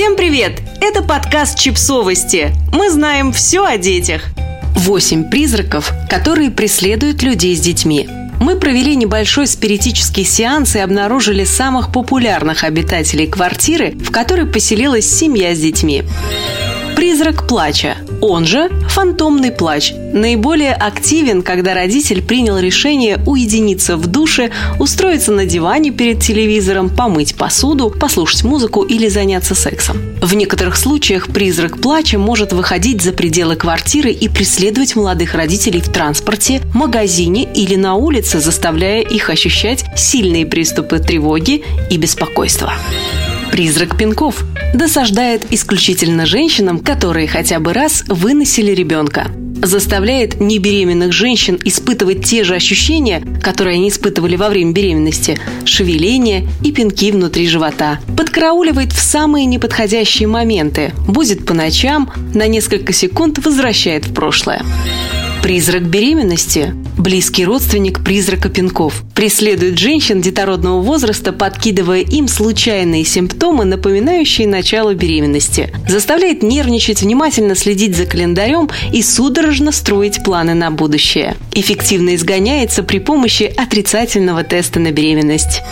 [0.00, 0.62] Всем привет!
[0.80, 2.54] Это подкаст «Чипсовости».
[2.72, 4.22] Мы знаем все о детях.
[4.74, 8.08] Восемь призраков, которые преследуют людей с детьми.
[8.40, 15.54] Мы провели небольшой спиритический сеанс и обнаружили самых популярных обитателей квартиры, в которой поселилась семья
[15.54, 16.04] с детьми.
[16.96, 24.50] Призрак плача, он же фантомный плач, наиболее активен, когда родитель принял решение уединиться в душе,
[24.78, 29.98] устроиться на диване перед телевизором, помыть посуду, послушать музыку или заняться сексом.
[30.20, 35.88] В некоторых случаях призрак плача может выходить за пределы квартиры и преследовать молодых родителей в
[35.88, 42.74] транспорте, магазине или на улице, заставляя их ощущать сильные приступы тревоги и беспокойства.
[43.50, 49.28] Призрак пинков досаждает исключительно женщинам, которые хотя бы раз выносили ребенка.
[49.62, 56.72] Заставляет небеременных женщин испытывать те же ощущения, которые они испытывали во время беременности– шевеление и
[56.72, 58.00] пинки внутри живота.
[58.16, 64.62] Подкарауливает в самые неподходящие моменты, будет по ночам, на несколько секунд возвращает в прошлое.
[65.42, 69.02] Призрак беременности– близкий родственник призрака пинков.
[69.14, 75.72] Преследует женщин детородного возраста, подкидывая им случайные симптомы, напоминающие начало беременности.
[75.88, 81.36] Заставляет нервничать, внимательно следить за календарем и судорожно строить планы на будущее.
[81.54, 85.62] Эффективно изгоняется при помощи отрицательного теста на беременность.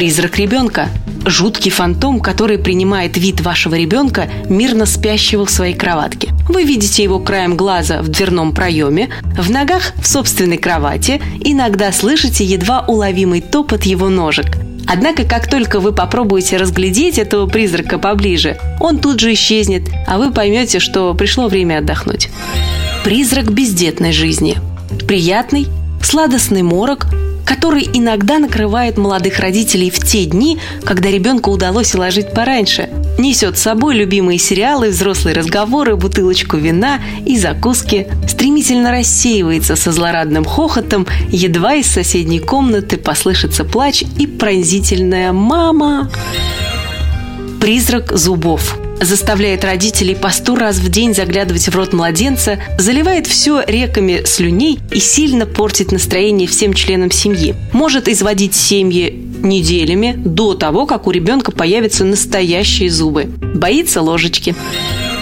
[0.00, 0.88] Призрак ребенка
[1.26, 6.30] жуткий фантом, который принимает вид вашего ребенка, мирно спящего в своей кроватке.
[6.48, 12.46] Вы видите его краем глаза в дверном проеме, в ногах в собственной кровати, иногда слышите
[12.46, 14.46] едва уловимый топот его ножек.
[14.88, 20.32] Однако, как только вы попробуете разглядеть этого призрака поближе, он тут же исчезнет, а вы
[20.32, 22.30] поймете, что пришло время отдохнуть.
[23.04, 24.56] Призрак бездетной жизни.
[25.06, 25.66] Приятный,
[26.02, 27.06] сладостный морок,
[27.50, 32.88] который иногда накрывает молодых родителей в те дни, когда ребенку удалось уложить пораньше.
[33.18, 38.06] Несет с собой любимые сериалы, взрослые разговоры, бутылочку вина и закуски.
[38.28, 46.08] Стремительно рассеивается со злорадным хохотом, едва из соседней комнаты послышится плач и пронзительная «мама».
[47.60, 53.62] Призрак зубов– заставляет родителей по сто раз в день заглядывать в рот младенца, заливает все
[53.66, 57.54] реками слюней и сильно портит настроение всем членам семьи.
[57.72, 59.10] Может изводить семьи
[59.42, 63.24] неделями до того, как у ребенка появятся настоящие зубы.
[63.54, 64.54] Боится ложечки.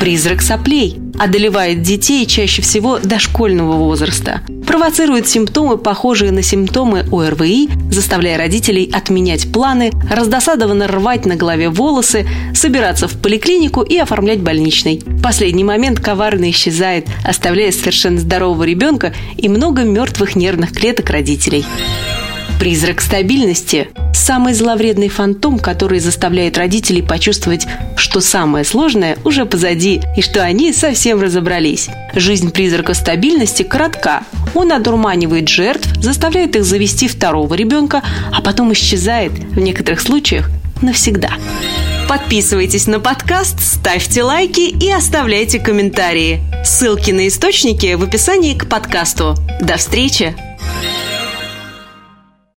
[0.00, 4.42] Призрак соплей одолевает детей чаще всего дошкольного возраста.
[4.66, 12.26] Провоцирует симптомы, похожие на симптомы ОРВИ, заставляя родителей отменять планы, раздосадованно рвать на голове волосы,
[12.54, 15.02] собираться в поликлинику и оформлять больничный.
[15.04, 21.64] В последний момент коварно исчезает, оставляя совершенно здорового ребенка и много мертвых нервных клеток родителей.
[22.58, 30.22] Призрак стабильности– самый зловредный фантом, который заставляет родителей почувствовать, что самое сложное уже позади и
[30.22, 31.88] что они совсем разобрались.
[32.14, 34.22] Жизнь призрака стабильности коротка.
[34.54, 38.02] Он одурманивает жертв, заставляет их завести второго ребенка,
[38.32, 40.50] а потом исчезает, в некоторых случаях,
[40.80, 41.32] навсегда.
[42.08, 46.40] Подписывайтесь на подкаст, ставьте лайки и оставляйте комментарии.
[46.64, 49.34] Ссылки на источники в описании к подкасту.
[49.60, 50.34] До встречи!